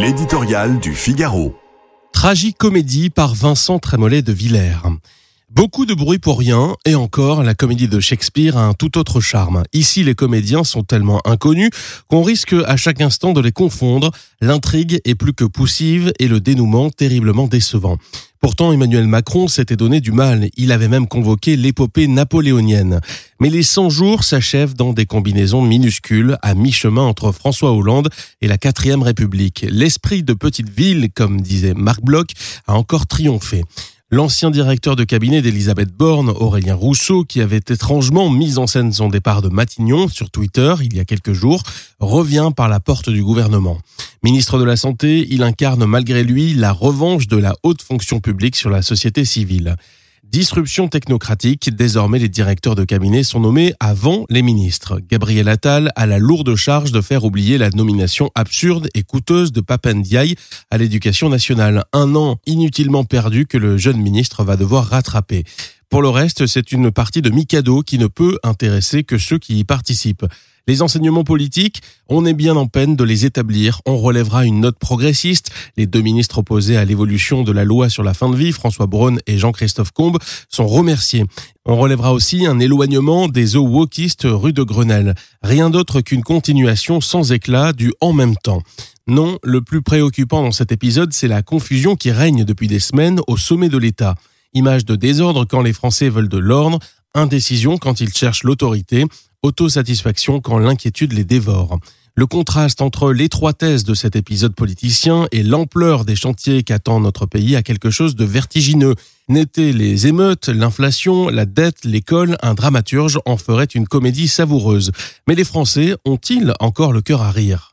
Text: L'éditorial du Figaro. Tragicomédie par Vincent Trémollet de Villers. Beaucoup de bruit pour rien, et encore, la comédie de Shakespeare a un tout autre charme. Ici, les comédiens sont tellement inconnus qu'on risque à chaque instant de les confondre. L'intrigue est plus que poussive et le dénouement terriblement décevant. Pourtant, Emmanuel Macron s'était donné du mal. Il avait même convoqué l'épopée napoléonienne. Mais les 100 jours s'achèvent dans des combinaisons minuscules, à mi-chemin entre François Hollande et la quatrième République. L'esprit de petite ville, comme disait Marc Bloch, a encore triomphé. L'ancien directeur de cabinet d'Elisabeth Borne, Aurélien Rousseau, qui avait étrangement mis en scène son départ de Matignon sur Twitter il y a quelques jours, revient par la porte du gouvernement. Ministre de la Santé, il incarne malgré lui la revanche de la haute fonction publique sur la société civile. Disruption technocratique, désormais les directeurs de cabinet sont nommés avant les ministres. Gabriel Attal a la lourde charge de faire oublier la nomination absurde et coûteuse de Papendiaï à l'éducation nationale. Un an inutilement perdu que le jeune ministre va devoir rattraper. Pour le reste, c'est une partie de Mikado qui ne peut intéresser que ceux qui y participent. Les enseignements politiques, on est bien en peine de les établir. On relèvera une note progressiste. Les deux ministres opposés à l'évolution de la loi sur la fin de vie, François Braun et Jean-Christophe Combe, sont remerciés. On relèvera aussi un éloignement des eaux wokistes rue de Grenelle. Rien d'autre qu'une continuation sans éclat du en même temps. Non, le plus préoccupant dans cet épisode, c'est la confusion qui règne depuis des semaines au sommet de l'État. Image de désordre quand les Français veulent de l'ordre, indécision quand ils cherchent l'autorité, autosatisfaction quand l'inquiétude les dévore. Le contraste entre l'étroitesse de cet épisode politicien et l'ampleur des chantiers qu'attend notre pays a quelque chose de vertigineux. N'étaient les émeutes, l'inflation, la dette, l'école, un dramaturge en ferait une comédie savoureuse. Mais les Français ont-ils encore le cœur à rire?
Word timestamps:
L'éditorial 0.00 0.80
du 0.80 0.94
Figaro. 0.94 1.54
Tragicomédie 2.14 3.10
par 3.10 3.34
Vincent 3.34 3.78
Trémollet 3.78 4.22
de 4.22 4.32
Villers. 4.32 4.78
Beaucoup 5.52 5.84
de 5.84 5.94
bruit 5.94 6.20
pour 6.20 6.38
rien, 6.38 6.76
et 6.86 6.94
encore, 6.94 7.42
la 7.42 7.54
comédie 7.54 7.88
de 7.88 7.98
Shakespeare 7.98 8.56
a 8.56 8.66
un 8.66 8.72
tout 8.72 8.96
autre 8.96 9.20
charme. 9.20 9.64
Ici, 9.72 10.04
les 10.04 10.14
comédiens 10.14 10.62
sont 10.62 10.84
tellement 10.84 11.20
inconnus 11.24 11.70
qu'on 12.06 12.22
risque 12.22 12.54
à 12.66 12.76
chaque 12.76 13.00
instant 13.00 13.32
de 13.32 13.40
les 13.40 13.50
confondre. 13.50 14.12
L'intrigue 14.40 15.00
est 15.04 15.16
plus 15.16 15.32
que 15.32 15.44
poussive 15.44 16.12
et 16.20 16.28
le 16.28 16.38
dénouement 16.38 16.88
terriblement 16.90 17.48
décevant. 17.48 17.98
Pourtant, 18.40 18.72
Emmanuel 18.72 19.08
Macron 19.08 19.48
s'était 19.48 19.74
donné 19.74 20.00
du 20.00 20.12
mal. 20.12 20.48
Il 20.56 20.70
avait 20.70 20.88
même 20.88 21.08
convoqué 21.08 21.56
l'épopée 21.56 22.06
napoléonienne. 22.06 23.00
Mais 23.40 23.50
les 23.50 23.64
100 23.64 23.90
jours 23.90 24.22
s'achèvent 24.22 24.74
dans 24.74 24.92
des 24.92 25.04
combinaisons 25.04 25.62
minuscules, 25.62 26.38
à 26.42 26.54
mi-chemin 26.54 27.02
entre 27.02 27.32
François 27.32 27.72
Hollande 27.72 28.08
et 28.40 28.46
la 28.46 28.56
quatrième 28.56 29.02
République. 29.02 29.66
L'esprit 29.68 30.22
de 30.22 30.32
petite 30.32 30.70
ville, 30.70 31.10
comme 31.12 31.40
disait 31.40 31.74
Marc 31.74 32.02
Bloch, 32.02 32.30
a 32.68 32.74
encore 32.74 33.08
triomphé. 33.08 33.64
L'ancien 34.12 34.50
directeur 34.50 34.96
de 34.96 35.04
cabinet 35.04 35.40
d'Elisabeth 35.40 35.96
Borne, 35.96 36.30
Aurélien 36.30 36.74
Rousseau, 36.74 37.22
qui 37.22 37.40
avait 37.40 37.58
étrangement 37.58 38.28
mis 38.28 38.58
en 38.58 38.66
scène 38.66 38.92
son 38.92 39.08
départ 39.08 39.40
de 39.40 39.48
Matignon 39.48 40.08
sur 40.08 40.30
Twitter 40.30 40.74
il 40.82 40.96
y 40.96 40.98
a 40.98 41.04
quelques 41.04 41.32
jours, 41.32 41.62
revient 42.00 42.50
par 42.56 42.68
la 42.68 42.80
porte 42.80 43.08
du 43.08 43.22
gouvernement. 43.22 43.78
Ministre 44.24 44.58
de 44.58 44.64
la 44.64 44.76
Santé, 44.76 45.28
il 45.30 45.44
incarne 45.44 45.84
malgré 45.84 46.24
lui 46.24 46.54
la 46.54 46.72
revanche 46.72 47.28
de 47.28 47.36
la 47.36 47.54
haute 47.62 47.82
fonction 47.82 48.18
publique 48.18 48.56
sur 48.56 48.68
la 48.68 48.82
société 48.82 49.24
civile. 49.24 49.76
Disruption 50.30 50.86
technocratique, 50.86 51.74
désormais 51.74 52.20
les 52.20 52.28
directeurs 52.28 52.76
de 52.76 52.84
cabinet 52.84 53.24
sont 53.24 53.40
nommés 53.40 53.74
avant 53.80 54.26
les 54.30 54.42
ministres. 54.42 55.00
Gabriel 55.10 55.48
Attal 55.48 55.90
a 55.96 56.06
la 56.06 56.20
lourde 56.20 56.54
charge 56.54 56.92
de 56.92 57.00
faire 57.00 57.24
oublier 57.24 57.58
la 57.58 57.70
nomination 57.70 58.30
absurde 58.36 58.88
et 58.94 59.02
coûteuse 59.02 59.50
de 59.50 59.60
Papendiaï 59.60 60.36
à 60.70 60.78
l'éducation 60.78 61.30
nationale. 61.30 61.82
Un 61.92 62.14
an 62.14 62.38
inutilement 62.46 63.02
perdu 63.02 63.46
que 63.46 63.58
le 63.58 63.76
jeune 63.76 64.00
ministre 64.00 64.44
va 64.44 64.56
devoir 64.56 64.84
rattraper. 64.86 65.42
Pour 65.88 66.00
le 66.00 66.10
reste, 66.10 66.46
c'est 66.46 66.70
une 66.70 66.92
partie 66.92 67.22
de 67.22 67.30
Mikado 67.30 67.82
qui 67.82 67.98
ne 67.98 68.06
peut 68.06 68.38
intéresser 68.44 69.02
que 69.02 69.18
ceux 69.18 69.38
qui 69.38 69.58
y 69.58 69.64
participent. 69.64 70.26
Les 70.70 70.82
enseignements 70.82 71.24
politiques, 71.24 71.82
on 72.08 72.24
est 72.24 72.32
bien 72.32 72.54
en 72.54 72.68
peine 72.68 72.94
de 72.94 73.02
les 73.02 73.26
établir. 73.26 73.80
On 73.86 73.98
relèvera 73.98 74.46
une 74.46 74.60
note 74.60 74.78
progressiste. 74.78 75.50
Les 75.76 75.88
deux 75.88 76.00
ministres 76.00 76.38
opposés 76.38 76.76
à 76.76 76.84
l'évolution 76.84 77.42
de 77.42 77.50
la 77.50 77.64
loi 77.64 77.88
sur 77.88 78.04
la 78.04 78.14
fin 78.14 78.30
de 78.30 78.36
vie, 78.36 78.52
François 78.52 78.86
Braun 78.86 79.18
et 79.26 79.36
Jean-Christophe 79.36 79.90
Combe, 79.90 80.18
sont 80.48 80.68
remerciés. 80.68 81.24
On 81.66 81.76
relèvera 81.76 82.12
aussi 82.12 82.46
un 82.46 82.60
éloignement 82.60 83.26
des 83.26 83.56
eaux 83.56 83.66
wokistes 83.66 84.28
rue 84.30 84.52
de 84.52 84.62
Grenelle. 84.62 85.16
Rien 85.42 85.70
d'autre 85.70 86.02
qu'une 86.02 86.22
continuation 86.22 87.00
sans 87.00 87.32
éclat 87.32 87.72
du 87.72 87.92
en 88.00 88.12
même 88.12 88.36
temps. 88.36 88.62
Non, 89.08 89.40
le 89.42 89.62
plus 89.62 89.82
préoccupant 89.82 90.44
dans 90.44 90.52
cet 90.52 90.70
épisode, 90.70 91.12
c'est 91.12 91.26
la 91.26 91.42
confusion 91.42 91.96
qui 91.96 92.12
règne 92.12 92.44
depuis 92.44 92.68
des 92.68 92.78
semaines 92.78 93.20
au 93.26 93.36
sommet 93.36 93.70
de 93.70 93.78
l'État. 93.78 94.14
Image 94.54 94.84
de 94.84 94.94
désordre 94.94 95.44
quand 95.46 95.62
les 95.62 95.72
Français 95.72 96.10
veulent 96.10 96.28
de 96.28 96.38
l'ordre, 96.38 96.78
indécision 97.12 97.76
quand 97.76 98.00
ils 98.00 98.14
cherchent 98.14 98.44
l'autorité, 98.44 99.04
autosatisfaction 99.42 100.40
quand 100.40 100.58
l'inquiétude 100.58 101.12
les 101.12 101.24
dévore. 101.24 101.78
Le 102.16 102.26
contraste 102.26 102.82
entre 102.82 103.12
l'étroitesse 103.12 103.84
de 103.84 103.94
cet 103.94 104.16
épisode 104.16 104.54
politicien 104.54 105.26
et 105.32 105.42
l'ampleur 105.42 106.04
des 106.04 106.16
chantiers 106.16 106.62
qu'attend 106.62 107.00
notre 107.00 107.24
pays 107.24 107.56
a 107.56 107.62
quelque 107.62 107.90
chose 107.90 108.16
de 108.16 108.24
vertigineux. 108.24 108.94
N'étaient 109.28 109.72
les 109.72 110.06
émeutes, 110.06 110.48
l'inflation, 110.48 111.28
la 111.28 111.46
dette, 111.46 111.84
l'école, 111.84 112.36
un 112.42 112.54
dramaturge 112.54 113.20
en 113.26 113.36
ferait 113.36 113.64
une 113.64 113.86
comédie 113.86 114.28
savoureuse. 114.28 114.90
Mais 115.28 115.34
les 115.34 115.44
Français 115.44 115.96
ont-ils 116.04 116.52
encore 116.58 116.92
le 116.92 117.00
cœur 117.00 117.22
à 117.22 117.30
rire? 117.30 117.69